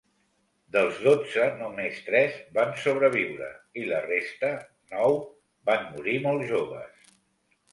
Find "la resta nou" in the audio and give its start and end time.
3.91-5.21